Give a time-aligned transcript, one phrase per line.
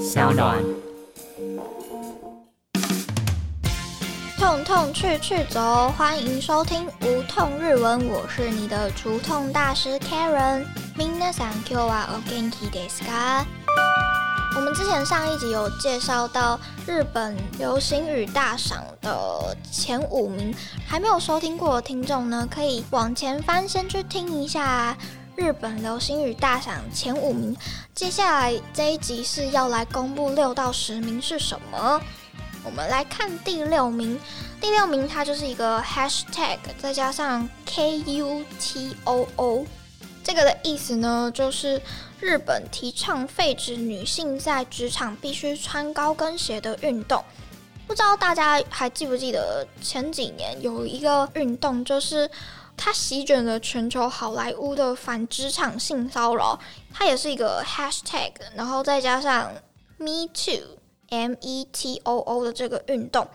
[0.00, 0.63] 小暖。
[4.37, 10.65] 痛痛去去走，欢迎收听无痛日文，我是你的除痛大师 Karen。
[10.95, 13.43] 皆さん今日はお元気ですか？
[14.55, 20.53] 我们之前上一集有介绍到日本流行语大赏的前五名，
[20.87, 24.95] 还没有收听过的听众呢，可以往前翻，先去听一下
[25.35, 27.55] 日本流行语大赏前五名。
[27.93, 32.01] 接下来这一集是要来公布六到十名是什么？
[32.63, 34.19] 我们来看第六名，
[34.59, 39.65] 第六名它就是一个 hashtag，再加上 K U T O O，
[40.23, 41.81] 这个的意思呢，就是
[42.19, 47.23] 日本提倡废止女性在职场必须穿高跟鞋的运动。
[47.87, 52.29] 不知道大家还记不记得前几年有一个运动，就是
[52.83, 56.59] 它席卷了全球好莱坞的反职场性骚扰，
[56.91, 59.53] 它也是一个 hashtag，然后再加上
[59.97, 60.79] Me Too。
[61.09, 63.27] M E T O O 的这个运动，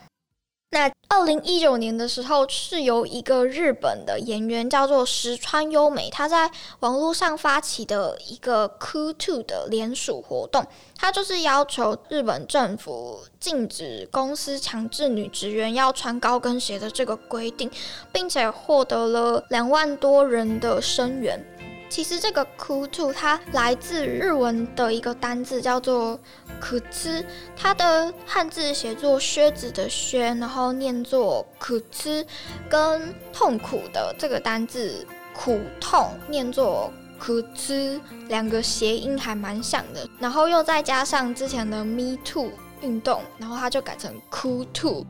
[0.76, 10.62] 那二零一九年的时候，是由一个日本的演员叫做石川优美，他在网络上发起的一个 c o o Two 的联署活动，
[10.94, 17.70] 他就是要求日本政府禁止公司强制女职员要穿高跟鞋的这个规定，
[18.12, 21.42] 并且获得了两万多人的声援。
[21.88, 26.18] 其实这个 “ku tu” 它来自日文的一个单字叫做
[26.60, 27.24] “ku z
[27.56, 32.26] 它的汉字写作靴子的靴，然后念作 “ku z
[32.68, 42.50] 跟痛苦的这个单字苦痛念作 “ku z 两个谐音还蛮像的，然后又再加上之前的 “me too”
[42.82, 45.04] 运动，然后它就改成 “ku tu”。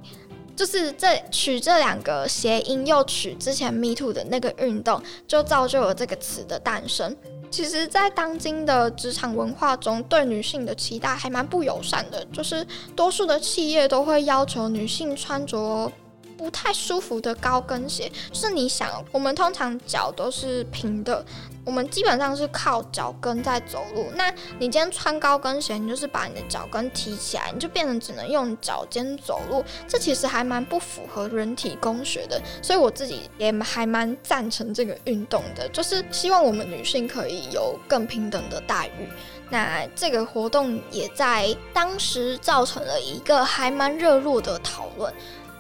[0.57, 7.15] 就是这取这两个谐音，又取之前 Me Too 的那个运动，就造就了这个词的诞生。
[7.49, 15.93] 其实，在当今的职场文化中，对女性的期待还蛮不友善的，就是多数的企业都会要求女性穿着。
[16.37, 21.25] 不太舒服的高跟鞋，就是你想，我们通常脚都是平的，
[21.65, 24.07] 我们基本上是靠脚跟在走路。
[24.15, 32.41] 那你今天穿高跟鞋，你就是把你的脚跟提起来，你就变成只能用脚尖走路，这其实还蛮不符合人体工学的。
[32.63, 39.09] 所以我自己也还蛮赞成这个运动的，就是希望我们女性可以有更平等的待遇。
[39.49, 45.13] 那这个活动也在当时造成了一个还蛮热络的讨论。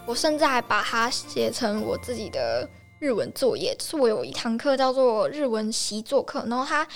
[0.07, 2.69] 我甚至还把它写成我自己的
[3.01, 6.87] 日文作业，就是我有一堂课叫做日文习作课，然后他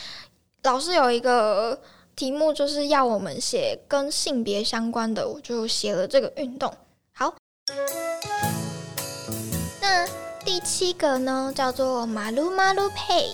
[0.63, 1.79] 老师有一个
[2.15, 6.73] 题目就是要我们写跟性别相关的，我就写了这个运动。
[7.13, 7.35] 好，
[9.81, 10.07] 那
[10.45, 13.33] 第七个呢叫做马路马路配，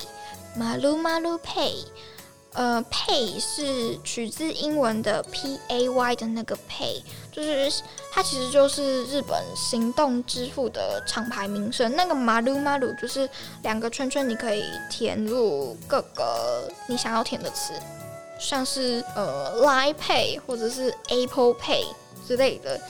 [0.56, 1.74] 马路马路配。
[2.56, 11.94] 呃，Pay 是取自英文的 P A Y 的那个 Pay，就是它其实就是日本行动支付的厂牌名称。
[11.94, 13.28] 那个 Maru Maru 就是
[13.62, 17.74] 两个圈圈，你可以填入各个你想要填的词，
[18.40, 21.84] 像是呃 Line Pay 或者是 Apple Pay
[22.26, 22.80] 之类的，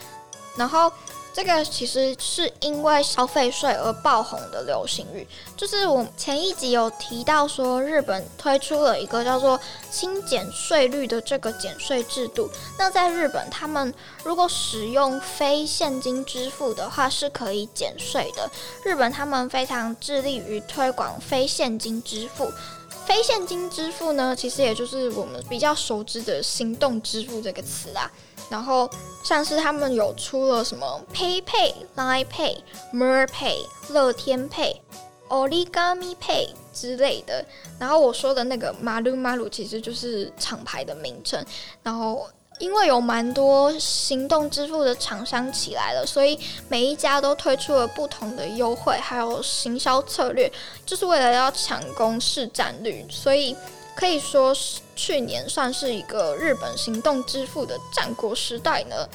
[0.56, 0.92] 然后。
[1.36, 9.60] 这个其实是因为消费税而爆红的流行语，就是我前一集有提到说，日本推出了一个叫做
[9.90, 12.48] 轻减税率的这个减税制度。
[12.78, 13.92] 那在日本，他们
[14.24, 18.50] 如果使用非现金支付的话，是可以减税的。
[18.82, 22.50] 日本他们非常致力于推广非现金支付。
[23.06, 28.10] 非现金支付呢，其实也就是我们比较熟知的行动支付这个词啦。
[28.50, 28.88] 然后
[29.24, 32.58] 像是他们有出了什么 PayPay、Line Pay、
[32.92, 34.76] Mer Pay、乐天 Pay、
[35.28, 37.44] Origami Pay 之类的。
[37.78, 41.44] 然后我说的那个 Maru Maru 其实就是厂牌的名称。
[41.82, 42.28] 然后
[42.58, 50.52] 因为有蛮多行动支付的厂商起来了，所以每一家都推出了不同的优惠，还有行销策略，
[50.84, 53.06] 就是为了要抢攻市占率。
[53.10, 53.56] 所以。
[53.96, 59.08] 可以说是去年算是一个日本行动支付的战国时代呢。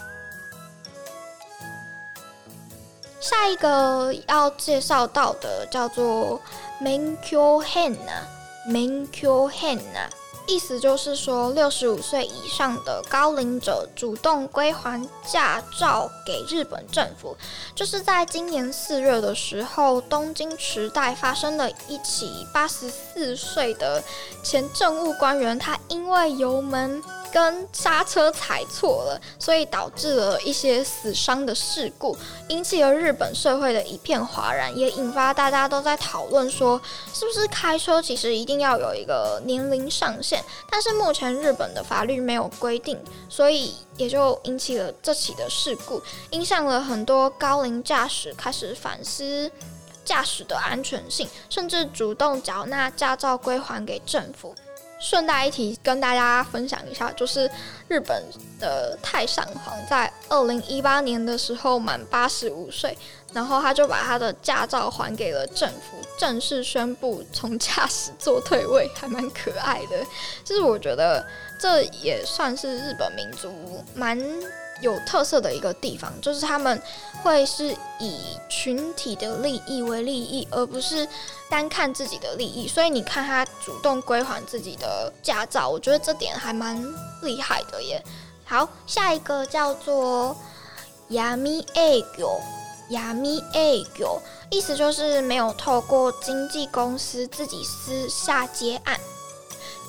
[3.20, 6.42] 下一个要介绍到的叫做
[6.82, 10.10] Menkyo Henna，Menkyo Henna。
[10.48, 17.38] 意思就是说，六十五岁以上的高龄者主动归还驾照给日本政府。
[17.74, 24.04] 就是在今年四月的时候，东京池袋发生了一起八十四岁的
[24.44, 32.18] 前政务官员，他因为油门跟刹车踩错了，所以导致了一些死伤的事故，
[32.50, 36.80] 引起了日本社会的一片哗然，也引发大家都在讨论说，
[37.14, 40.44] 是不是开车其实一定要有一个年龄上限？
[40.70, 43.00] 但是目前日本的法律没有规定，
[43.30, 46.02] 所以也就引起了这起的事故，
[46.32, 49.50] 影响了很多高龄驾驶开始反思
[50.04, 54.54] 驾驶的安全性，甚至主动缴纳驾照归还给政府。
[55.02, 57.50] 顺带一提，跟大家分享一下，就是
[57.88, 58.24] 日本
[58.60, 62.96] 的太上皇在二零一八年的时候满八十五岁，
[63.34, 70.06] 然后他就把他的驾照还给了政府，正式宣布从驾驶座退位，还蛮可爱的。
[70.46, 71.26] 就是我觉得
[71.60, 73.52] 这也算是日本民族
[73.96, 74.18] 蛮。
[74.81, 76.81] 有特色的一个地方，就是他们
[77.23, 81.09] 会是以群体的利益为利益，而不是
[81.49, 82.69] 单看自己的利益。
[82.69, 86.83] 所以你看他主动归还自己的驾照，我觉得这点还蛮
[87.23, 88.03] 厉害的耶。
[88.45, 90.37] 好，下一个叫做“
[91.11, 92.41] ヤミ営業”，“
[92.91, 94.21] ヤミ営業”
[94.51, 99.01] 意思就是没有透过经纪公司自己私下接案。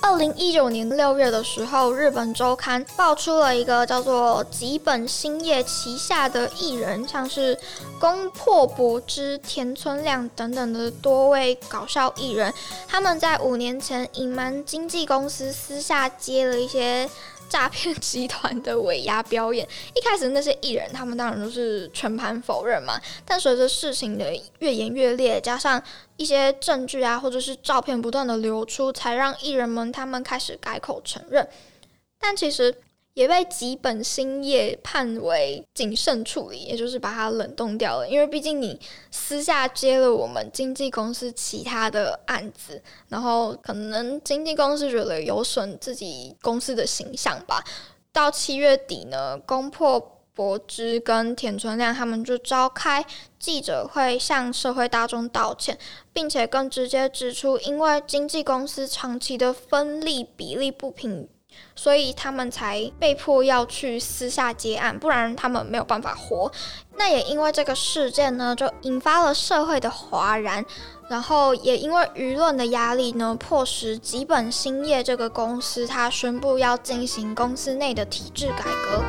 [0.02, 7.56] 二零一九年六月的时候，日本周刊爆出了一个叫做吉本兴业旗下的艺人，像是
[8.00, 12.52] 宫破博之、田村亮等等的多位搞笑艺人，
[12.88, 17.08] 他们在五年前隐瞒经纪公司，私下接了一些。
[17.52, 22.98] 诈骗集团的尾牙表演， 一开始那些艺人他们当然都是全盘否认嘛。
[23.26, 25.82] 但随着事情的越演越烈，加上
[26.16, 31.46] 一些证据啊或者是照片不断的流出，才让艺人们他们开始改口承认。
[32.18, 32.74] 但其实。
[33.14, 38.08] 也被吉本兴业判为谨慎处理，也就是把它冷冻掉了。
[38.08, 38.80] 因为毕竟你
[39.10, 47.62] 私下接了我们经纪公司其他的案子，然后可能经纪公司觉得有损自己公司的形象吧。
[48.12, 53.04] 到七月底呢，宫破博之跟田村亮他们就召开
[53.38, 55.78] 记者会，向社会大众道歉，
[56.14, 61.28] 并且更直接指出，因为经纪公司长期的分利比例不平。
[61.74, 66.50] 所以他们才被迫要去私下接案，不然他们没有办法活。
[66.96, 70.64] 那也因为这个事件呢，就引发了社会的哗然，
[71.08, 79.02] 然后也因为舆论的压力呢，迫使吉本兴业这个公司，它宣布要进行公司内的体制改革。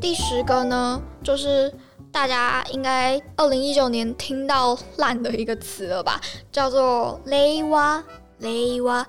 [0.00, 1.72] 第十个呢，就是
[2.10, 6.20] 大家应该二零一九年听到烂的一个词了吧，
[6.50, 8.02] 叫做雷蛙。
[8.38, 9.06] 雷蛙，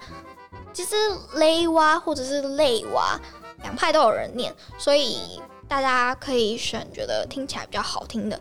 [0.73, 0.95] 其实
[1.35, 3.19] 雷蛙或者是泪蛙，
[3.63, 8.39] 两派都有人念，所以大家可以选觉得听起来比较好听的。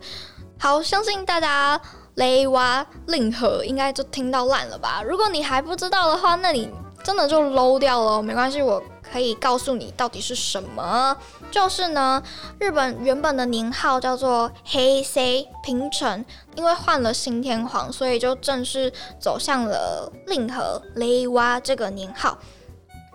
[0.59, 1.81] 好，相信大家
[2.15, 5.03] 雷蛙令和应该就听到烂了吧？
[5.03, 6.71] 如果你还不知道的话，那你
[7.03, 8.83] 真的就 low 掉了，没关系，我。
[9.13, 11.17] 可以告诉你到底是什么？
[11.51, 12.23] 就是呢，
[12.59, 16.25] 日本原本的年号叫做黑 C 平成，
[16.55, 22.39] 因为换了新天皇，所以就正式走向了令和雷蛙这个年号。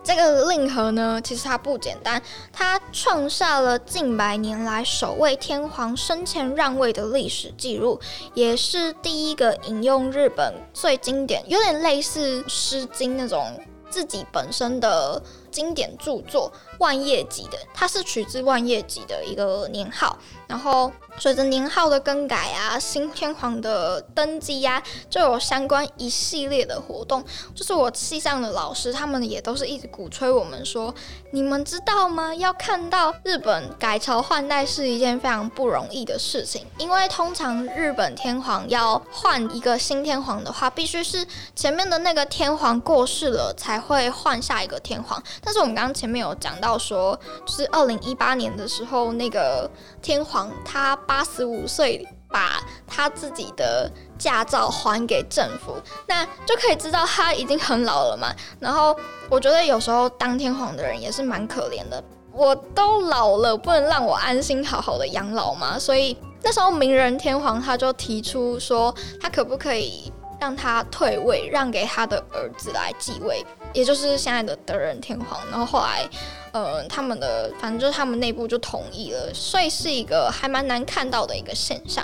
[0.02, 2.20] 这个令和呢，其实它不简单，
[2.52, 7.98] 它创下了近百年来首位天皇生前让位的历史记录，
[8.34, 13.58] 也是第一个引用日本最经典，有点类似《诗经》那种
[13.88, 15.22] 自己本身的。
[15.54, 20.18] 经典著作万叶集的，它是取自万叶集的一个年号，
[20.48, 27.24] 然后随着年号的更改啊，新天皇的登基呀，就有相关一系列的活动。
[27.54, 30.92] 就是我系上的老师，他们也都是一直鼓吹我们说，
[31.30, 32.34] 你们知道吗？
[32.34, 41.24] 要看到日本改朝换代是一件非常不容易的事情，因为通常日本天皇要换一个新天皇的话，必须是
[41.54, 45.22] 前面的那个天皇过世了，才会换下一个天皇。
[45.44, 49.70] 但是我们刚刚前面有讲到说，就是二零一八年的时候，那个
[50.00, 58.34] 天皇他八十五岁，把他自己的驾照还给政府，那就可以知道他已经很老了嘛。
[58.58, 58.96] 然后
[59.28, 65.78] 我觉得有时候当天皇的人也是蛮可怜的，我都老了，不能让我安心好好的养老嘛。
[65.78, 70.10] 所以那时候明仁天皇他就提出说，他可不可以
[70.40, 73.44] 让他退位，让给他的儿子来继位。
[73.74, 76.08] 也就是现在的德仁天皇，然后后来，
[76.52, 82.02] 呃，他们的反正就是他们内部就同意了，所以是一个还蛮难看到的一个现象。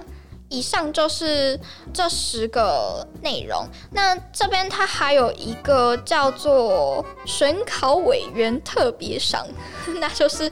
[0.53, 1.57] 以上就是
[1.95, 3.65] 这十个内容。
[3.93, 9.47] 那这边它还有一个叫做选考委员特别赏，
[10.01, 10.51] 那就是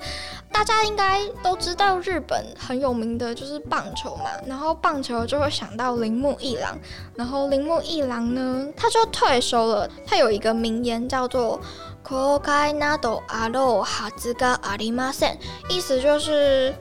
[0.51, 6.77] 大家应该都知道日本很有名的就是棒球嘛，然后棒球就会想到铃木一郎，
[7.15, 9.89] 然后铃木一郎呢，他就退休了。
[10.05, 11.59] 他有一个名言叫做“
[12.03, 15.37] 公開などあろうはずがありません”，
[15.69, 16.73] 意思就是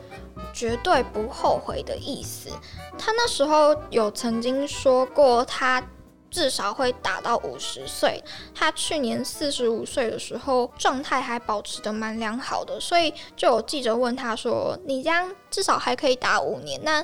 [0.52, 2.50] 绝对不后悔的意思。
[2.98, 5.82] 他那时候有曾经说过他。
[6.29, 8.23] 至少会打到五十岁。
[8.53, 17.03] 他去年四十五岁的时候，状态还保持得蛮良好的，所以就有记者问他说：“你这样至少还可以打五年，那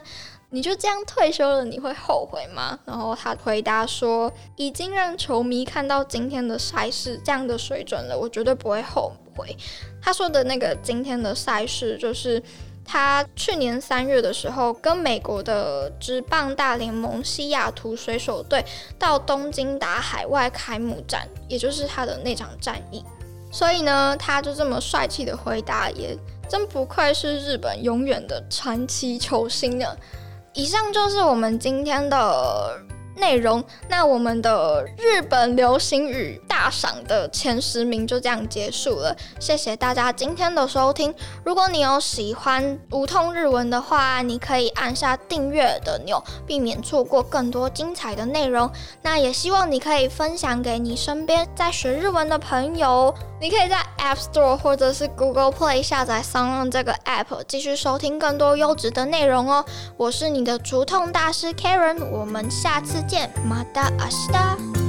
[0.49, 9.55] 你就这样退休了，你会后悔吗？”然后他回答说：“已经让球迷看到今天的赛事这样的水准了，我绝对不会后悔。”
[10.01, 12.41] 他说的那个今天的赛事就是。
[12.85, 18.63] 他去年三月的时候，跟美国的职棒大联盟西雅图水手队
[18.99, 23.03] 到东京打海外开幕战，也就是他的那场战役。
[23.51, 26.17] 所以呢，他就这么帅气的回答，也
[26.49, 29.85] 真不愧是日本永远的传奇球星呢。
[30.53, 32.79] 以上就是我们今天的。
[33.15, 39.15] 内容，那我们的日本流行语大赏的前十名就这样结束了。
[39.39, 41.13] 谢谢大家今天的收听。
[41.43, 48.69] 如果你有喜欢无痛日文的话，你可以按下订阅的钮，避免错过更多精彩的内容。
[49.01, 53.13] 那也希望你可以分享给你身边在学日文的朋友。
[53.39, 59.65] 你可以在 App Store 或者是 Google Play 下载 Sound 这个 App，继续收听更多优质的内容哦。
[59.97, 63.97] 我是你的竹痛大师 Karen，我们下次チェまた明
[64.31, 64.82] 日。